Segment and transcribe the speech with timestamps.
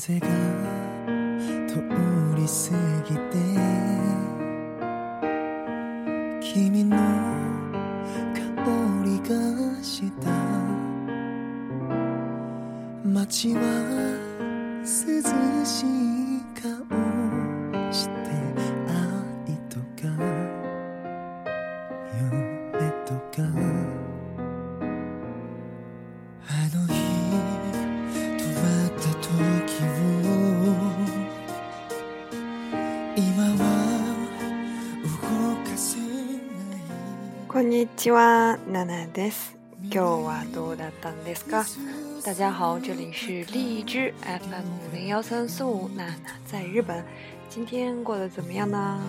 [0.00, 0.28] 風が
[1.68, 1.76] 通
[2.36, 3.38] り過ぎて
[6.54, 6.96] 君の
[8.54, 10.30] 香りがした
[13.10, 13.77] 街は
[37.50, 39.56] こんにちは、娜娜です。
[39.90, 41.64] 今日はどうだったんですか？
[42.22, 47.02] 大家好，这里是荔枝 FM 零幺三四五，娜娜在日本。
[47.48, 49.00] 今天过得怎么样呢？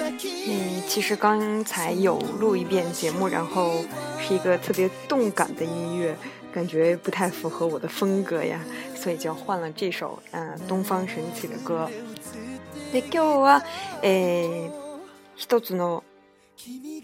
[0.01, 3.81] 嗯，其实刚才有录一遍节目，然后
[4.21, 6.17] 是一个特别动感的音乐，
[6.55, 8.61] 感觉不太符合我的风格呀，
[8.95, 11.91] 所以就换了这首嗯东方神起的歌。
[12.93, 13.61] 那今日は、
[14.03, 14.71] え、
[15.37, 16.03] 一つの、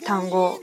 [0.06, 0.61] Tango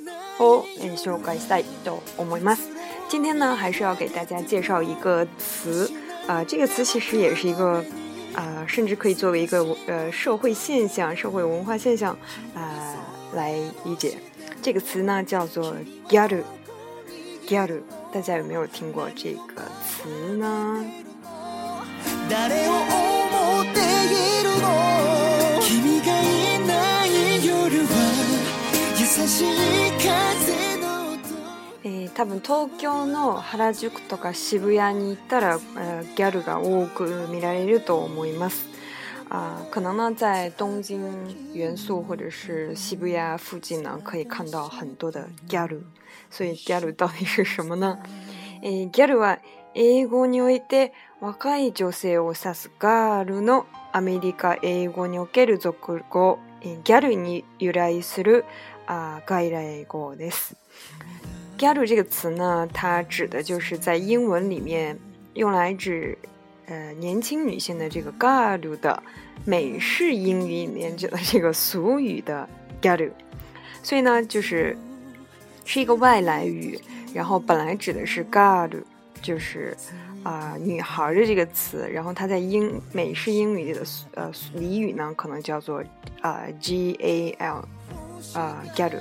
[0.96, 2.62] 紹介したいと思います。
[3.10, 5.92] 今天呢，还是要给大家介绍一个词
[6.28, 7.84] 啊，这个词其实也是一个。
[8.34, 12.18] 啊，甚至可以作为一个呃社会现象、社会文化现象
[12.54, 12.94] 啊
[13.34, 14.18] 来理解。
[14.62, 15.74] 这个词呢叫做
[16.08, 16.44] “ギャル”，
[17.48, 17.82] ギャル，
[18.14, 20.86] 大家有没有听过这个词呢？
[32.14, 38.68] 多分東京の原宿とか渋谷に行ったら、ギャルが多く見られると思います。
[39.30, 41.00] 啊，可能呢，在东京
[41.54, 45.82] 元素或者是西部亚附近呢，可以看到很多的 g a r
[46.30, 47.98] 所以 g a r 到底是什么呢？
[48.62, 49.40] ギャルは
[49.74, 58.44] 英語において若い女性を指すガールのアメリカ英語における俗語、ギャルに由来する
[58.86, 60.58] あ外来語です。
[61.62, 64.98] Gadu 这个词呢，它指的就是在英文里面
[65.36, 66.18] 用来指，
[66.66, 69.04] 呃，年轻女性的这个 Gadu 的
[69.46, 72.50] 美式英语里面指的这个俗语的
[72.82, 73.12] Gadu，
[73.84, 74.76] 所以呢，就是
[75.64, 76.80] 是一个外来语，
[77.14, 78.82] 然后本来指的是 Gadu，
[79.22, 79.78] 就是
[80.24, 83.84] 啊女孩的这个词，然后它在英美式英语里的
[84.16, 85.84] 呃俚语呢，可能叫做
[86.22, 87.62] 啊 Gal，
[88.34, 88.98] 呃 Gadu，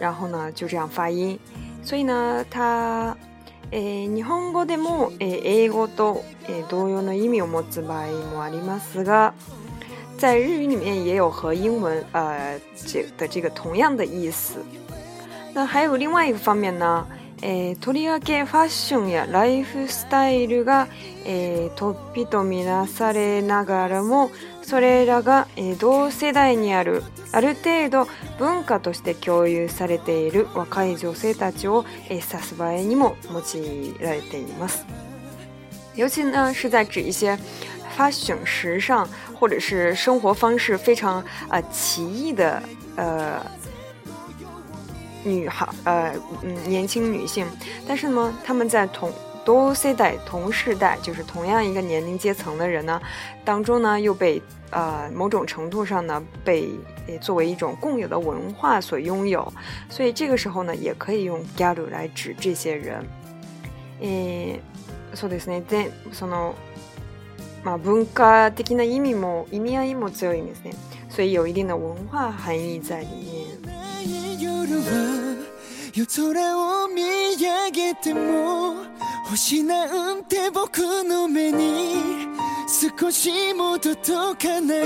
[0.00, 1.38] 然后呢就这样发音。
[1.84, 3.16] 所以呢，它
[3.72, 9.34] え日本語でも、え英語と、え同様の意味を持つ場合もありますが、
[10.18, 14.58] 在日语里面也有和英文呃这的这个同样的意思。
[15.54, 17.04] 那还有另外一个方面呢，
[17.44, 20.86] えー、とりわけファッションやライフスタイルが、
[21.26, 24.30] えー、突飛と見なされながらも
[24.62, 28.06] それらが、えー、同世代にあるある程度
[28.38, 34.86] 文化として共有されている若い女性たちを、えー、指す場合にも用いられています。
[35.96, 37.36] 尤其呢是在指一些
[37.98, 39.06] fashion 时尚
[39.38, 42.62] 或者是生活方式非常啊、奇异的
[42.96, 43.44] 呃
[45.24, 46.12] 女孩，呃，
[46.42, 47.46] 嗯，年轻女性，
[47.86, 49.12] 但是呢，他们在同
[49.44, 53.00] 都时代、同世代，就是同样一个年龄阶层的人呢，
[53.44, 56.68] 当中呢，又被呃某种程度上呢，被
[57.20, 59.50] 作为一种共有的文化所拥有，
[59.88, 63.04] 所以这个时候呢，也可以用ギャル来指这些人。
[64.00, 64.58] 诶，
[65.14, 65.62] そうですね。
[65.68, 66.54] でその
[67.62, 70.74] まあ文化的な意味も意味合いも強いですね。
[71.08, 74.51] 所以有一定的文化含义在里面。
[74.64, 75.36] 夜は
[75.96, 77.02] 夜空を見
[77.34, 78.76] 上げても
[79.28, 81.94] 星なんて僕の目に
[83.00, 84.82] 少しも届かない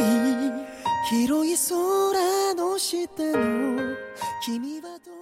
[1.10, 3.94] 広い空の下の
[4.42, 5.16] 君はどこ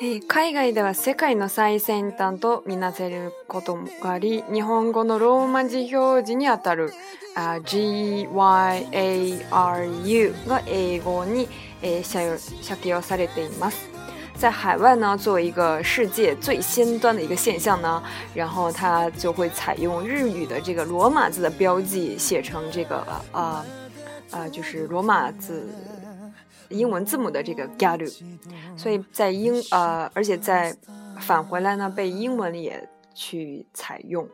[0.00, 6.94] え海外では世界の最先端とみなせることがあり日本語のローマ字表示にあたる
[7.36, 11.46] あ GYARU が英語に、
[11.82, 13.97] えー、借用されています
[14.38, 18.00] 在海外呢，作为一个世界最先端的一个现象呢，
[18.32, 22.98] 然后它就会采用日语的这个罗马字的标记写成这个
[23.32, 23.66] 啊
[24.30, 25.66] 啊，就是罗马字
[26.68, 28.10] 英文字母的这个 l u
[28.76, 30.72] 所以在英呃，而且在
[31.18, 34.26] 返回来呢，被英文也去采用。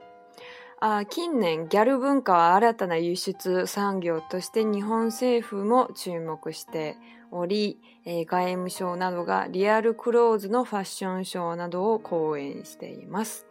[0.81, 6.97] あ近年ギャル文化は新たな輸出産業として日本政府も注目して
[7.31, 13.47] おり、えー、外務省などがリアルクローズのファッションショーなどを講演しています。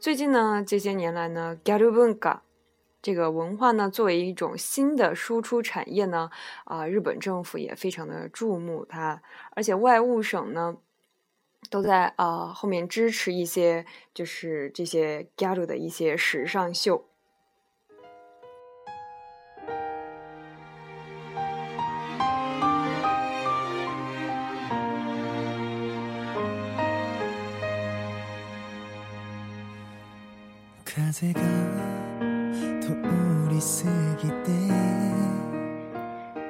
[0.00, 2.42] 最近呢，这些年来呢，ギャル文化
[3.02, 6.30] 这个文化呢，作为一种新的输出产业呢，
[6.64, 9.20] 啊、呃，日本政府也非常的注目它，
[9.52, 10.76] 而且外务省呢。
[11.70, 17.04] 都在啊、呃、后面支持一些就是这些 g a l 的一些时尚秀。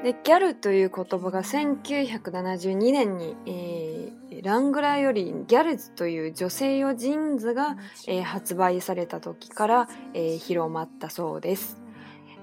[0.05, 3.94] でギャルという言葉が1972年に、えー、
[4.43, 7.77] ラングラーよりギャルズという女性用ジーンズが、
[8.07, 11.77] えー、発売された時から、えー、広まったそうです。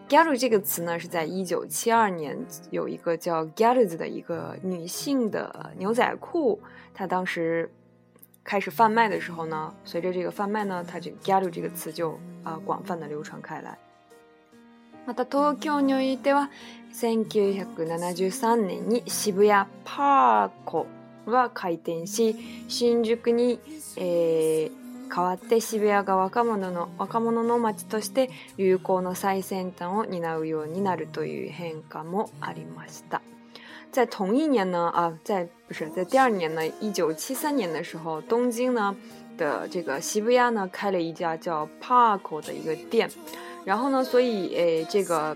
[0.10, 2.38] ギャル这个词呢，是在1972年
[2.72, 6.60] 有一个叫 g a l 的一个女性的牛仔裤，
[6.94, 7.72] 她当时
[8.44, 12.12] 开始贩卖的时候呢，随着这个贩卖呢，它这个 g a l 这个词就
[12.44, 13.78] 啊、呃、广泛的流传开来。
[15.08, 16.52] また東京においては
[16.94, 20.86] 1973年に渋谷パーコ
[21.26, 22.36] は開店し
[22.68, 23.60] 新宿に、
[23.98, 33.22] えー、変わって渋谷が若者の若者の街として流行の最先端を担うようになるという変化もありました。
[33.92, 38.96] 在同一年呢，啊，在不是在第二年呢，一九七三年的时候，东京呢
[39.38, 43.12] 的这个西布亚呢开了一家叫 Parko 的一个店，
[43.66, 45.36] 然后呢，所以诶、哎、这个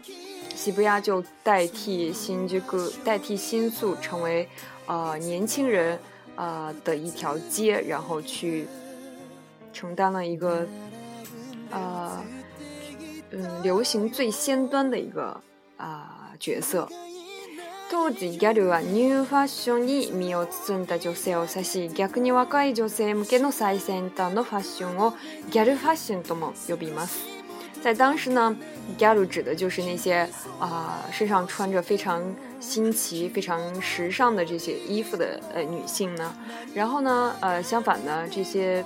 [0.55, 2.61] 西布亚就代替新宿
[3.03, 4.47] 代替新宿成为
[4.87, 5.95] 呃年轻人
[6.35, 8.67] 啊、呃、的一条街，然后去
[9.73, 10.67] 承担了一个
[11.71, 12.23] 呃
[13.31, 15.25] 嗯流行最先端的一个
[15.77, 16.87] 啊、呃、角色。
[17.87, 25.13] 当時ギャルはニューファッションに身を包んだ女性を指し逆に若い女性向けの最先端のファッションを
[25.51, 27.34] ギャルファッションとも呼びます
[27.85, 28.57] 在当时呢
[28.97, 30.27] ，gallo 指的就是那些
[30.59, 32.19] 啊身上穿着非常
[32.59, 36.35] 新奇、非常时尚的这些衣服的呃女性呢。
[36.73, 38.83] 然后呢，呃，相反呢，这些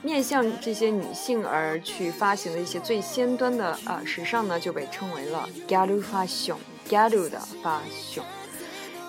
[0.00, 7.40] 面向这些女性而去发行的一些最先端的啊时尚呢，就被称为了 gallo f a s h i o n g a l u o 的
[7.64, 8.22] fashion。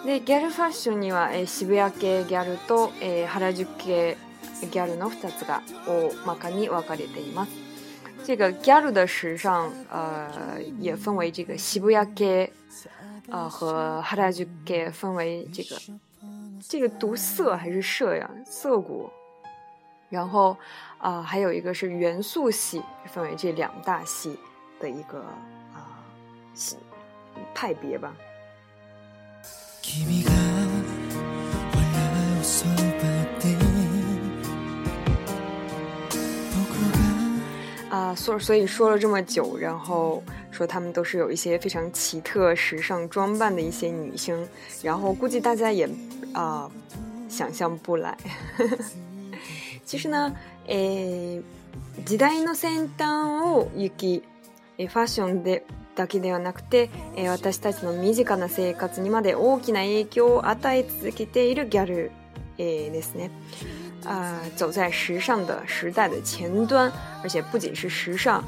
[0.04, 4.18] で gallo fashion には、えシブヤ系 gallo とえハラジュ系
[4.72, 7.68] gallo の2つが大まかに分かれています。
[8.28, 12.46] 这个 g 格鲁的时尚，呃，也分为这个西部雅格，
[13.30, 15.80] 呃，和哈达族格，分为这个，
[16.68, 19.10] 这个读色还是色呀，色谷。
[20.10, 20.58] 然后，
[20.98, 24.38] 啊，还有一个是元素系，分为这两大系
[24.78, 25.20] 的一个
[25.74, 26.04] 啊
[26.54, 26.76] 系
[27.54, 28.14] 派别吧。
[37.98, 40.22] 啊，所所以说了这么久，然后
[40.52, 44.48] 说他们都是有一些非常奇特、时尚装扮的一些女星，
[44.84, 45.90] 然后估计大家也
[46.32, 46.70] 啊
[47.28, 48.16] 想象不来。
[49.84, 50.32] 其实呢，
[50.68, 51.42] 诶，
[52.06, 54.22] 時代の先端を生き、
[54.78, 55.64] ファッションで
[55.96, 56.92] だけではなくて、
[57.30, 62.12] 私たちの身近な生活にまで大きな影響を与え続けているギャル、
[62.60, 63.32] 诶ですね。
[64.06, 66.92] 呃，走在时尚的时代的前端，
[67.24, 68.44] 而且不仅是时尚，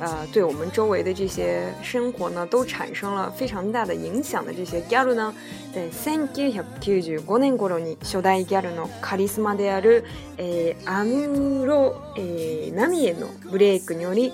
[0.00, 5.32] 呃，对我们周围的这些生活呢，都产生了非常大的影响的这些ギャル呢，
[5.74, 10.04] 在1995年頃に初代ギャルのカリスマである、
[10.38, 14.32] えー、アムロ、えー、ナミエのブレイクにより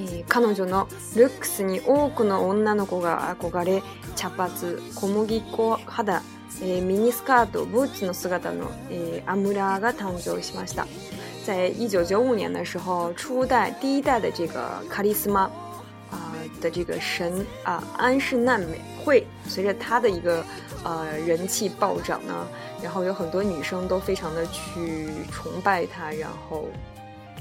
[0.00, 0.86] えー、彼女の
[1.16, 3.82] ルックスに多くの女の子が憧れ
[4.14, 4.48] 茶髪
[4.94, 6.22] 小麦粉肌
[6.60, 8.68] 诶，ミニスカート、ブーツの姿の
[9.26, 10.86] アムラが誕生しました。
[11.44, 15.48] 在一九九五年的时候，初代、第一代的这个カリスマ
[16.10, 20.44] 啊的这个神啊安室奈美惠，随着他的一个
[20.84, 22.44] 呃人气暴涨呢，
[22.82, 26.66] 然后有很多女生都非常的去崇拜他，然后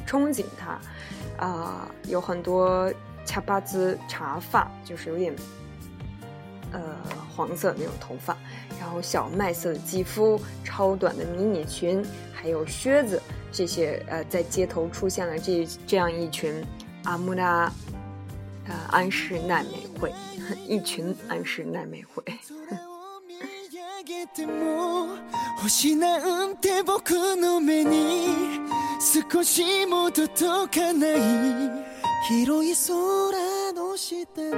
[0.07, 0.79] 憧憬他
[1.43, 2.93] 啊，有很多
[3.25, 5.33] 恰巴兹茶发，就是有点。
[7.37, 8.35] 黄色那种头发，
[8.81, 12.03] 然后小麦色的肌肤，超短的迷你裙，
[12.33, 16.51] 还有靴子，这些呃，在街头出现了这这样一群
[17.03, 17.71] 阿姆拉，
[18.65, 20.11] 呃安室奈美惠，
[20.67, 22.23] 一群安室奈美惠。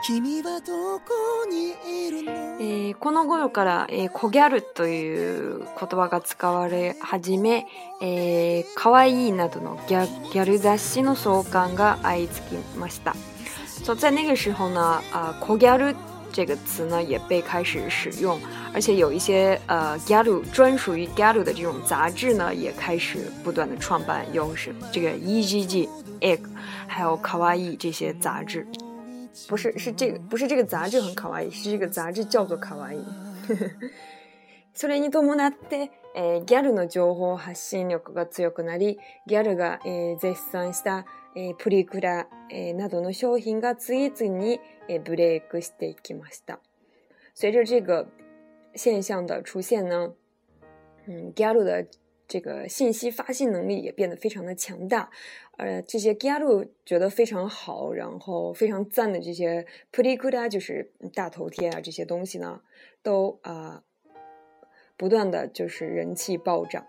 [0.02, 1.12] 君はどこ
[1.48, 1.68] に
[2.06, 7.66] いるの、えー、この頃から、えー、小ギャルという言葉が使われ始め、
[8.00, 13.14] えー、可愛いなどのギャギャル雑誌の創刊が相次ぎました。
[13.84, 15.94] 所以在那个时候呢，啊、呃，小 galu
[16.32, 18.38] 这个词呢也被开始使用，
[18.72, 25.88] 而且有一些呃 galu 专属于 galu 的这种杂志呢，也开始不断的创办，有是这个 e g g
[26.22, 26.40] egg，
[26.86, 28.66] 还有 kawaii 这些杂志。
[29.48, 33.02] 不是是这个不是这个杂志很可愛い是这个杂志叫做可愛い
[34.74, 46.60] それに伴って、えー、ギャルの情報発信力が強くなりギャルが、えー、絶賛した、えー、プリクラ、えー、などの商品が次々に、えー、ブレイクしていきました
[47.34, 48.08] 随着这个
[48.74, 50.14] 现象的出现呢，
[51.08, 51.88] 嗯，ギャル的
[52.30, 55.10] 这个信息发信能力也变得非常的强大，
[55.56, 62.60] 呃，这些 g a t u 觉得非常好，然后非常赞的这些 pretty good 啊，就是大头贴啊，这些东西呢，
[63.02, 63.82] 都啊，
[64.96, 66.86] 不断的就是人气暴涨。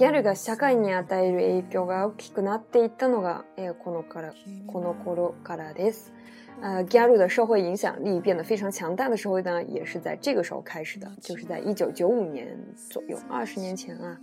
[0.00, 4.32] ギャルが社会に与える影響が大きくなっていったのが、えー、このから
[4.66, 6.10] この頃からです。
[6.62, 12.48] 呃，ャル的社会影响力变得非常强大的时候呢，也是在这个时候开始的，就是在一九九五年
[12.88, 14.16] 左右，二十年前啊。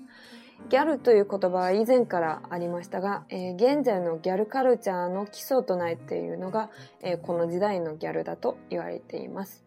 [0.68, 6.72] ギャルという言葉は以前からありましたが、えー、現在のギャルカルチャーの基礎となっているのが、
[7.04, 9.67] えー、この時代のギャルだと言われています。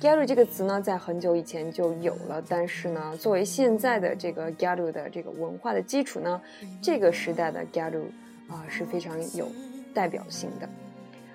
[0.00, 6.40] ギャル这个词呢，在很久以前就有了，但是呢，作为现在的这个 Garu 的这个文化的基础呢，
[6.82, 8.04] 这个时代的 Garu
[8.48, 9.48] 啊是非常有
[9.94, 10.68] 代表性的。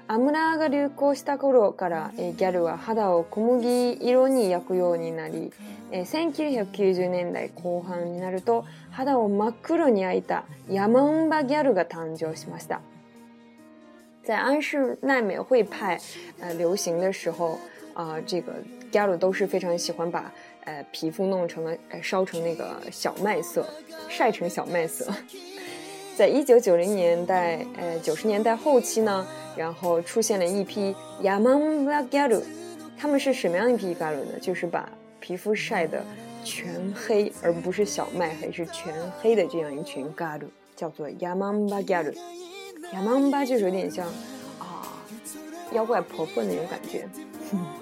[0.07, 5.51] アムラが流行した頃から、ギャルは肌を小麦色にくようになり、
[5.91, 12.81] 1990年代後半になると、肌を真っ黒に焼いたヤマンバギャルが誕生しました。
[14.23, 15.99] 在安室奈美惠派
[16.39, 17.57] 呃流行的时候。
[18.07, 18.53] 啊，这个
[18.91, 20.31] g a r 都是非常喜欢把，
[20.63, 23.67] 呃，皮肤弄成了，呃，烧成那个小麦色，
[24.07, 25.13] 晒成小麦色。
[26.15, 29.25] 在一九九零年代，呃，九十年代后期呢，
[29.57, 32.41] 然后出现了一批 y a m a m a g a r
[32.97, 34.39] 他们是什么样一批 g a r 呢？
[34.41, 34.89] 就是把
[35.19, 36.01] 皮肤晒的
[36.43, 40.39] 全黑，而不是小麦黑，是全黑的这样一群 g a r
[40.75, 42.17] 叫做 y a m a m a g a r y
[42.97, 44.07] a m a m a 就是有点像，
[44.57, 44.87] 啊，
[45.73, 47.05] 妖怪婆婆那种感觉。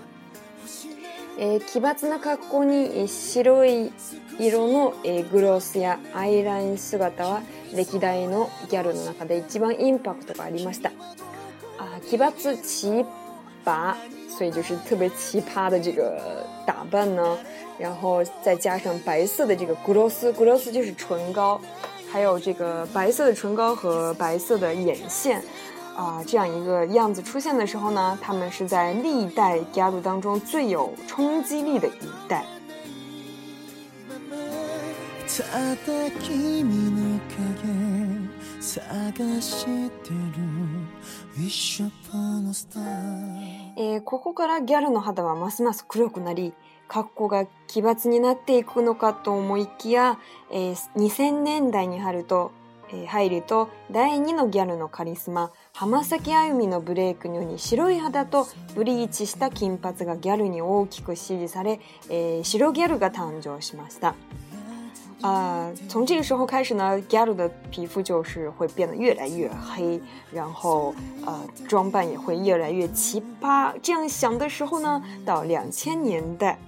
[1.40, 3.92] えー、奇抜な格好に白い
[4.40, 7.42] 色の、えー、グロスやアイライン姿は
[7.76, 10.90] 歴代のギャルの中で一番インパクトがありました。
[11.78, 12.32] 啊，奇抜
[12.64, 13.06] 奇
[13.64, 13.96] 葩，
[14.36, 17.38] 所以就是特别奇葩的这个打扮呢，
[17.78, 21.62] 然后再加上白色的这个 gloss g 就是唇膏，
[22.12, 25.42] 还有这个白色的唇膏和白色的眼线。
[25.98, 29.60] 啊、呃、这样一个样子出现的时候呢，他们是在历代
[30.04, 31.92] 当中最有冲击力的一
[32.30, 32.46] 代。
[43.76, 46.54] えー、ここからギャルの肌はますます黒くなり
[46.88, 50.18] 格好が奇抜になっていくのかと思いきや、
[50.52, 52.52] えー、2000年代に入ると
[52.94, 61.80] え入ると第2のギャルのカリスマ浜崎あゆみのブレイクよに白い肌とブリーチした金髪がギャルに大きく支持され、
[62.10, 64.16] えー、白ギャルが誕生しました。
[65.24, 70.00] 啊、呃，从这个时候开始呢，Galu 的皮肤就是会变得越来越黑，
[70.32, 70.94] 然后
[71.26, 73.74] 呃，装扮也会越来越奇葩。
[73.82, 76.60] 这样想的时候呢，到两千年代，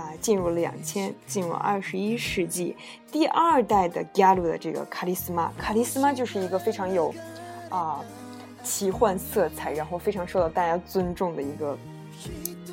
[0.00, 2.74] 啊，进入了两千，进入了二十一世纪，
[3.12, 7.14] 第二代的 g a l u 的这个卡利斯玛，卡利斯玛就是一个非常有
[7.68, 8.00] 啊
[8.64, 11.76] 奇幻色彩，然后非常受到大家尊重的一个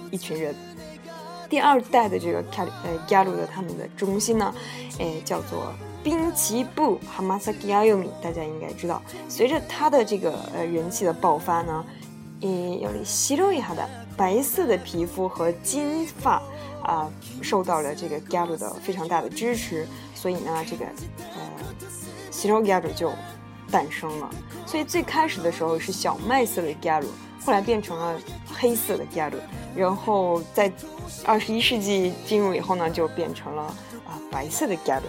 [0.10, 0.56] 一群人。
[1.50, 4.54] 第二代的这个卡呃 g a l u 的他们的中心呢，
[5.00, 9.02] 呃、叫做滨崎步，Hamasaki Ayumi，大家应该知道。
[9.28, 11.86] 随着他的这个呃人气的爆发呢，
[12.42, 16.42] 嗯，有吸收一下的白色的皮肤和金发。
[16.84, 20.86] 啊，受到了这个ギャルの非常大的支持，所以呢，这个、
[21.20, 21.64] 呃、
[22.32, 23.12] シノギャル就
[23.72, 24.30] 诞生了。
[24.66, 27.06] 所以最开始的时候是小麦色的ギャル，
[27.46, 28.16] 后来变成了
[28.58, 29.36] 黑色的ギャル。
[29.76, 30.72] 然后在
[31.26, 33.74] 二十一世纪进入以后呢，就变成了
[34.32, 35.04] 白色的ギャル。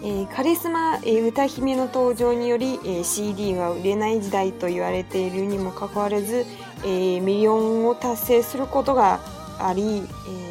[0.00, 6.46] え、カリスマえ、歌姫の登場によりえ、CD が売れない時代と言われているにもかかわらず
[6.84, 9.18] え、ミリオンを達成することが
[9.58, 10.47] ありえ。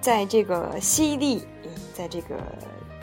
[0.00, 1.42] 在这个 CD，
[1.94, 2.36] 在这个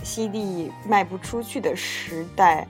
[0.04, 2.66] CD 卖不出去的时代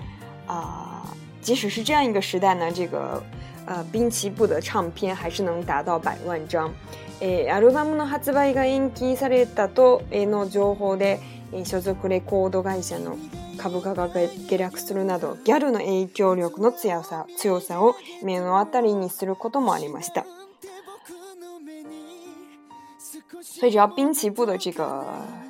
[0.47, 3.21] 啊、呃，即使是这样一个时代呢，这个
[3.65, 6.71] 呃滨崎步的唱片还是能达到百万张。
[7.21, 11.21] えー、アルバムの発売が延期されたとの情報で、
[11.53, 13.15] えー、所属レコード会社の
[13.57, 20.25] 株価が下落するなどギャルの影響力の強さ強さを目の当たりにすることもありました。
[23.41, 25.05] 所以，只要滨崎步的这个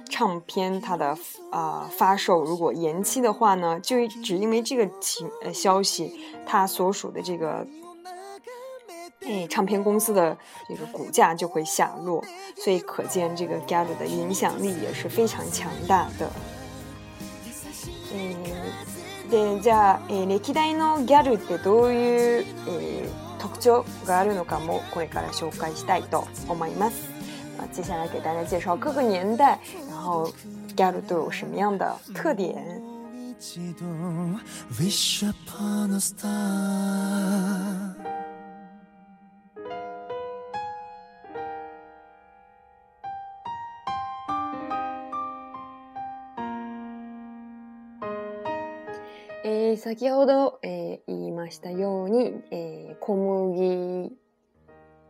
[0.10, 1.17] 唱片，它的
[1.51, 6.13] 呃发售如果延期的话呢，就只因为这个情呃消息，
[6.45, 7.65] 它所属的这个
[9.22, 10.38] 哎唱片公司的
[10.69, 12.24] 这个股价就会下落。
[12.57, 16.29] 所以，可见这个 GAL 的影响力也是非常强大的。
[18.13, 18.36] 嗯，
[19.29, 27.14] でじゃあ、え歴代のギャルってどういうえ特徴があるのかもこれから紹介したいと思います。
[27.57, 29.59] 啊，接下来给大家介绍各个年代，
[29.89, 30.25] 然后
[30.75, 32.55] g a l 都有什么样的特点。
[49.47, 54.12] えー、先ほど、えー、言いましたように、えー、小麦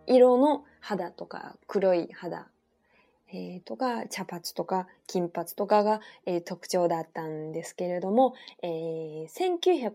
[0.05, 2.48] 色の肌とか黒い肌、
[3.34, 9.25] えー、とか茶髪とか金髪とかが、えー、特徴だったんですけれども、えー、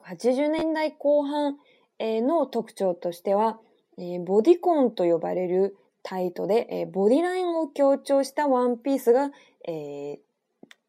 [0.02, 1.58] 1980年代後半、
[2.00, 3.58] えー、の特徴としては、
[3.98, 9.30] えー、ボディコンと呼ばれるタイトで、えー、ボディラインを強調したワンピースが、
[9.68, 10.18] えー、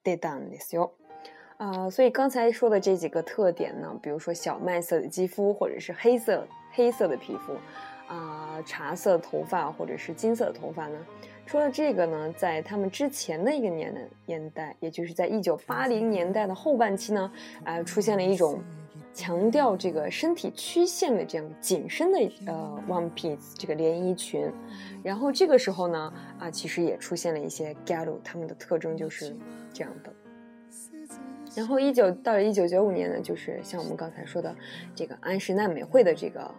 [0.04, 0.94] 出たんですよ。
[1.60, 7.54] 啊、呃，所以刚才说的这几个特点呢，比如说小麦色的肌肤，或者是黑色黑色的皮肤，
[8.12, 10.98] 啊，茶色头发或者是金色的头发呢？
[11.46, 17.32] 除了这个呢，在他们之前的一个年年代，也就是在一九八零年代的后半期呢，
[17.64, 18.60] 啊，出现了一种
[19.14, 24.52] 强调这个身体曲线的这样紧身的呃，one piece 这个连衣裙。
[25.04, 29.34] 然后这个时候呢，啊，其实也出现了一些 g a l o 它们的特征就是
[29.74, 30.14] 这样的。
[31.56, 34.54] 然后一九到了一九九五年呢，就是像我们刚才说的
[34.96, 36.50] 这个安室奈美惠的这个。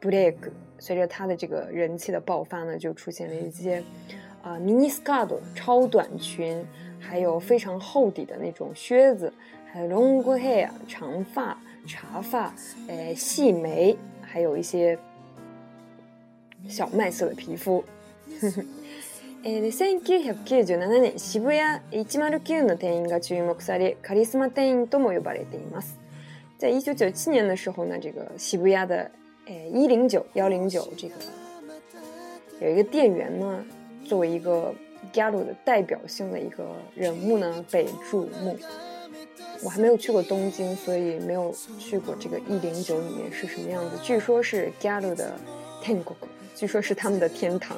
[0.00, 3.82] b l a k 随着他的这个人气的爆发呢，就出现了一些
[4.42, 6.62] 啊 mini skirt 超短裙，
[7.00, 9.32] 还有非常厚底的那种靴子，
[9.72, 11.56] 还有 long hair 长发、
[11.86, 12.54] 长发，
[12.88, 14.98] 呃细眉，还有一些
[16.68, 17.82] 小麦色1 9
[18.40, 18.66] 9
[19.42, 20.26] 7年，渋谷109
[22.66, 25.96] 的店员が注目され、カリスマ店員とも呼ばれています。
[26.58, 29.10] 在一九九七年的时候呢，这个渋谷的
[29.46, 31.14] 诶，一零九幺零九这个
[32.60, 33.64] 有一个店员呢，
[34.04, 34.74] 作为一个
[35.12, 38.58] GAL 的代表性的一个人物呢被注目。
[39.64, 43.96] 我还没有去过东京，所以没有去过这个一零九里面是什么样子。
[44.02, 45.38] 据说是 GAL 的
[45.80, 46.14] 天国，
[46.56, 47.76] 据说是他们的天堂。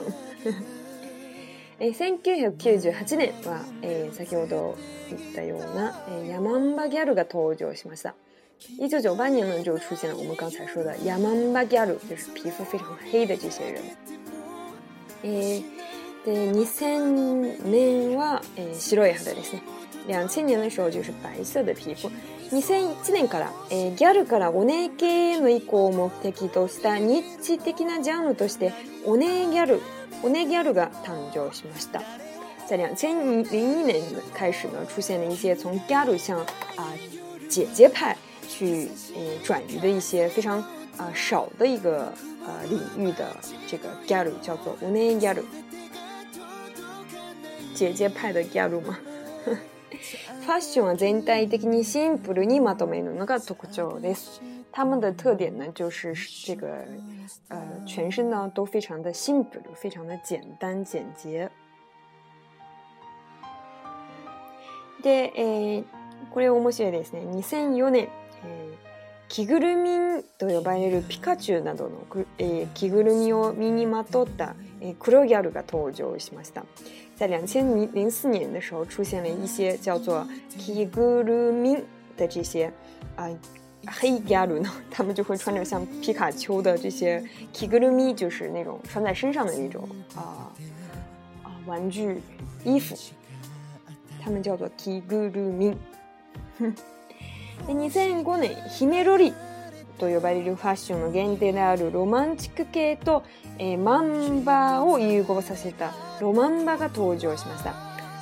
[1.78, 2.70] 诶，一九九八
[3.12, 4.74] 年啊，诶，先ほど
[5.10, 5.92] 言ったような
[6.32, 8.14] ヤマンバ GAL が登場しました。
[8.78, 13.82] 一九九八年呢，就出现了我们刚才说的 Yamagaru，就是皮肤非常黑的这些人。
[15.24, 15.62] え、
[16.24, 17.14] で二千
[17.70, 19.62] 年はえ白い肌ですね。
[20.08, 22.10] 二千年の时候就是白色の皮肤。
[22.50, 28.72] 二千一年からえギャルからオネエ KM 以降も適当したニッチ的なジャンルとして
[29.04, 29.80] オネギャル、
[30.24, 32.02] オネギャルが誕生しました。
[32.68, 34.02] 在两千零一年
[34.34, 36.92] 开始呢，出现了一些从ギャル向啊
[37.48, 38.16] 姐姐派。
[38.58, 40.60] 去呃转移的一些非常
[40.96, 42.12] 啊少的一个
[42.44, 43.28] 呃领域的
[43.68, 45.44] 这个 galu 叫做 u n i g a l u
[47.72, 48.98] 姐姐派的 galu 吗
[49.46, 49.54] ？f
[50.52, 54.40] は全体的にシンプルにまとめるのが特徴です。
[54.72, 56.12] 它们的特点呢，就是
[56.44, 56.84] 这个
[57.48, 61.48] 呃全身呢都非常的 simple，非常的简单简洁。
[65.00, 65.84] で、
[66.32, 67.22] これ面白いですね。
[67.24, 68.08] 2004年
[69.28, 69.90] 着ぐるみ
[70.38, 71.90] と呼ばれるピカチュウなどの、
[72.38, 76.64] えー、着ぐるみを身にまとった、えー、黒ギャルが登場しました。
[77.16, 80.26] 在两千零四年的时候，出现了一些叫做
[80.58, 81.82] “kigurumi”
[82.16, 82.72] 的这些
[83.16, 83.28] 啊
[83.86, 87.20] 黑ギャル呢， 他们就会穿着像皮卡丘的这些
[87.52, 89.86] k i g u 就是那种穿在身上的那种
[90.16, 90.48] 啊
[91.42, 92.18] 啊玩具
[92.64, 92.96] 衣服，
[94.22, 96.74] 他们叫做 k i g u r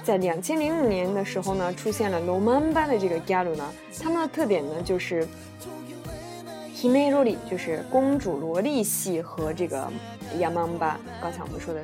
[0.05, 3.65] 在两千零五年的时候呢，出现了罗曼巴的这个 g e n r 呢。
[4.01, 5.27] 它们的特点呢，就是
[6.73, 9.91] “ヒメロリ”就是公主萝莉系和这个
[10.39, 11.81] ヤンマムバ，刚才我们说的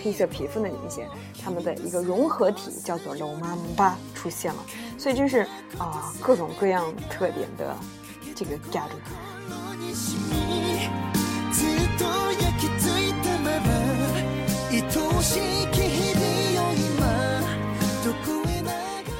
[0.00, 1.04] 黑色皮肤的那些，
[1.42, 4.60] 它们的一个融合体叫做ロマンバ出现了。
[4.98, 5.40] 所以就是
[5.78, 7.76] 啊，各种各样特点的
[8.34, 8.96] 这个家族。
[9.78, 9.92] d
[15.32, 16.46] g e t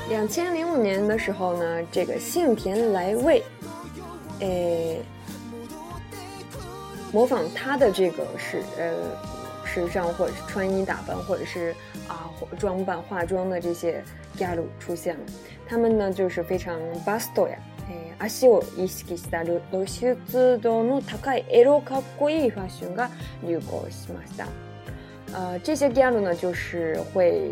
[0.09, 3.43] 两千零五年的时候呢，这个幸田来未，
[4.41, 5.03] 诶，
[7.13, 8.93] 模仿他的这个是呃。
[9.85, 11.75] 时尚或者是穿衣打扮，或者是
[12.09, 14.03] 啊装扮化妆的这些
[14.39, 15.25] ギャル出现了。
[15.69, 17.57] 他们呢就是非常バストや、
[18.27, 20.15] 脚を意識した露露出
[20.61, 23.11] 度の高いエロカッコイーファッションが
[23.47, 24.47] 流行しました。
[25.35, 27.51] 呃，这些ギャル呢就是会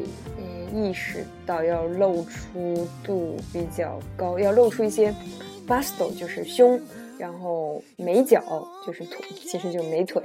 [0.73, 5.13] 意识到要露出度比较高，要露出一些
[5.69, 6.81] バスト，就是胸，
[7.19, 8.43] 然后美脚，
[8.87, 10.23] 就是腿，其实就是美腿。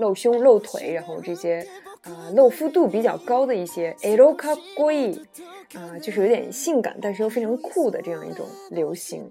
[0.00, 1.64] 露胸、露腿，然后这些，
[2.02, 9.30] 啊，露肤度比较高的一些 e r o a g i 啊，就是有点性感，但是又非常酷的这样一种流行。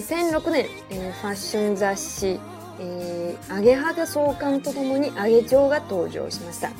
[0.00, 0.66] 2006年
[1.20, 1.92] ，fashion 雑
[2.80, 6.70] えー、ゲげ肌創刊とともに揚げ帳が登場しました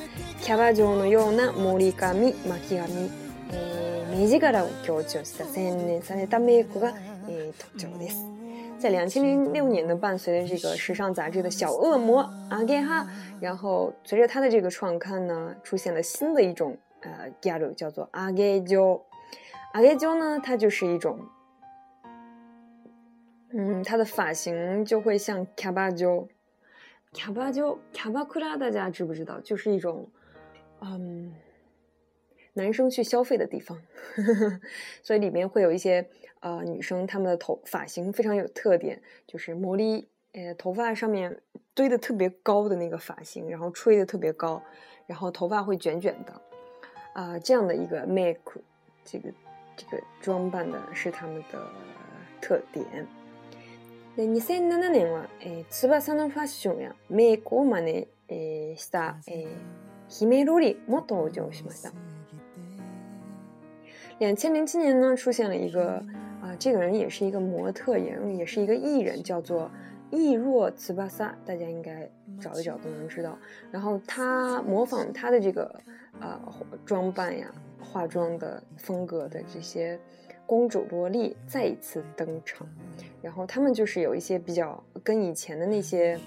[0.43, 3.11] キャバ嬢のような森髪巻き髪、
[3.51, 6.95] えー、目力を強調した洗練されたメイクが、
[7.29, 8.25] えー、特徴です
[8.79, 13.05] 在两千零六年呢，伴随着这个时尚杂志的小恶魔阿盖哈，
[13.41, 19.03] 然后随着他的这个创刊呢，出现了新的一种呃 g a r 叫做阿盖 o
[19.73, 21.19] 阿盖 o 呢，它就是一种
[23.51, 26.29] 嗯，他的发型就会像卡巴丘，
[27.15, 29.41] 卡巴丘卡巴库拉，大家知不知道？
[29.41, 30.11] 就是一种，
[30.83, 31.35] 嗯，
[32.53, 33.81] 男生去消费的地方，
[35.03, 41.41] 所以里面会有一些呃女生，她们的头发型非常有特点，就是魔力，呃，头发上面
[41.75, 44.63] 堆的特别高的那个发型，然后吹的特别高，
[45.07, 46.35] 然后头发会卷卷的，
[47.15, 48.61] 啊，这样的一个 make
[49.07, 49.31] 这个
[49.75, 51.67] 这个装扮的是他们的
[52.43, 52.85] 特点。
[54.19, 55.65] 2007年是《翼》
[56.35, 58.09] 的时尚呀、美、妆、马涅、
[58.77, 59.17] 下、
[60.11, 61.93] 《ひめロリ》也登场了。
[64.19, 66.03] 两千零七年呢，出现了一个
[66.43, 69.71] 啊，这个人也是一个模特，也也是一个艺人，叫做
[70.11, 73.39] 易若茨巴萨，大家应该找一找都能知道。
[73.71, 75.73] 然后他模仿他的这个
[76.19, 76.41] 啊
[76.85, 79.97] 装扮呀、化妆的风格的这些。
[80.49, 82.67] 公主萝莉再一次登场，
[83.21, 86.19] 然后他们就是有一些比较跟以前的那些，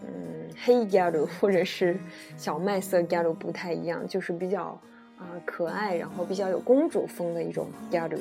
[0.00, 1.94] 嗯，黑 galu 或者是
[2.38, 4.80] 小麦色 galu 不太一样，就是比较
[5.18, 8.18] 啊可爱，然后比较有公主风的一种 galu。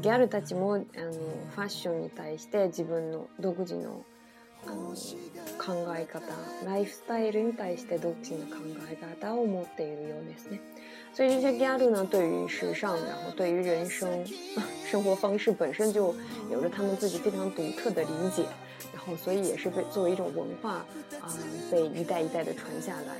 [0.00, 0.26] g a l
[1.62, 4.04] ファッションに対して自分の独自の
[4.66, 4.90] あの
[5.58, 6.22] 考え方
[6.66, 8.54] ライフスタイルに対して独自の考
[8.90, 10.60] え方を持っているようですね。
[11.14, 14.08] 所以这些 g a l 呢，对于时尚，然后对于人生、
[14.90, 16.12] 生活方式本身就
[16.50, 18.44] 有着他们自己非常独特的理解，
[18.92, 21.32] 然后所以也是被作为一种文化啊、呃、
[21.70, 23.14] 被一代一代的传下来。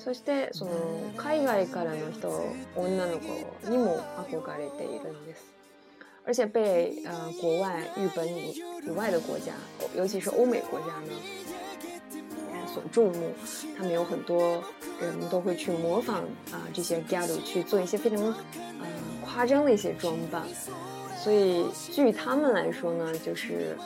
[0.00, 0.70] そしてその
[1.16, 2.28] 海外からの人、
[2.76, 5.51] 女の子にも憧れているんです。
[6.24, 8.54] 而且被呃国外、日本以
[8.86, 9.52] 以外的国家，
[9.96, 13.32] 尤其是欧美国家呢，所注目。
[13.76, 14.62] 他们有很多
[15.00, 16.18] 人都会去模仿
[16.52, 18.86] 啊这些ギャル去做一些非常呃
[19.24, 20.42] 夸张的一些装扮。
[21.20, 23.76] 所以据他们来说呢，就是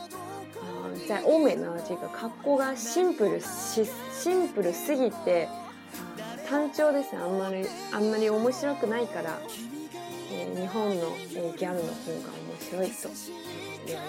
[0.61, 5.49] 呃在欧美呢，这个カッコがシンプルしシンプルすぎて、
[6.47, 7.17] 単調です。
[7.17, 9.39] あんまりあんまり面白くないから。
[10.57, 11.03] 然后呢，
[11.35, 13.13] 内伽鲁的风格我稍微懂
[13.85, 14.01] 一点。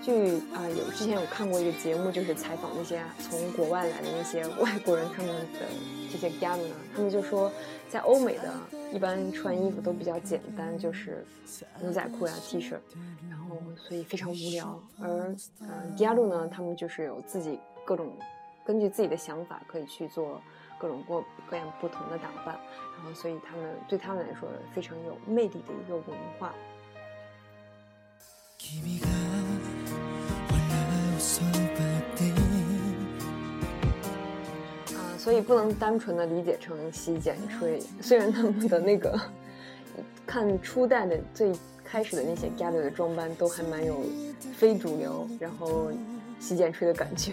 [0.00, 0.14] 就
[0.56, 5.66] 啊，有之前有看过一个节目，就是采访那些从国外来的那些外国人，他们的
[6.10, 7.52] 这些 g 伽鲁呢，他们就说，
[7.90, 8.54] 在欧美的
[8.94, 11.22] 一般穿衣服都比较简单，就是
[11.82, 12.70] 牛仔裤呀、T 恤，
[13.28, 14.82] 然后所以非常无聊。
[14.98, 15.36] 而嗯
[15.94, 18.16] ，g 伽鲁呢，他们就是有自己各种
[18.64, 20.40] 根据自己的想法可以去做。
[20.78, 22.54] 各种各各样不同的打扮，
[22.94, 26.04] 然后，所以他们对他们来说非常有魅力的一个文
[26.38, 26.54] 化。
[34.94, 37.80] 啊，所以不能单纯的理解成洗剪吹。
[38.00, 39.18] 虽然他们的那个
[40.26, 44.00] 看初代的最开始的那些 gal 的装扮都还蛮有
[44.54, 45.90] 非主流，然后
[46.38, 47.32] 洗剪吹的感觉。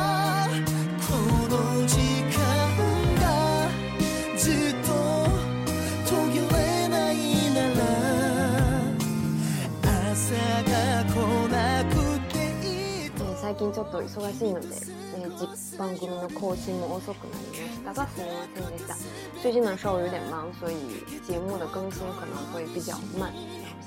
[13.41, 14.67] 最近，ちょっと忙しいので、
[15.75, 18.95] 番組の更新も遅くなりましたが、すみませんでした。
[19.41, 20.75] 最近の稍有怠慢，所以
[21.25, 23.33] 节目的更新可能会比较慢，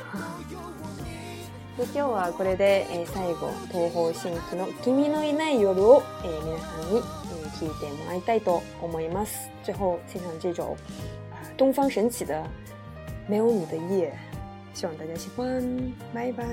[1.93, 7.20] 今日はこれで最後、東方神起の君のいない夜を皆さんに。
[8.07, 9.51] らいたいと思います。
[9.63, 10.77] 最后欣赏这首、
[11.57, 12.35] 东方神起的
[13.29, 14.15] 《没有你的夜》，
[14.79, 15.63] 希望大家喜欢，
[16.15, 16.45] 拜拜。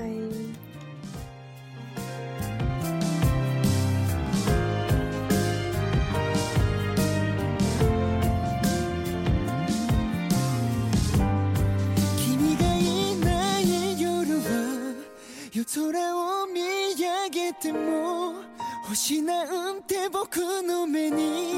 [18.88, 21.52] 星なんて僕の目に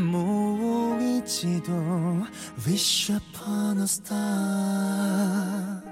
[0.00, 1.72] 모이지도
[2.66, 5.87] Wish upon a star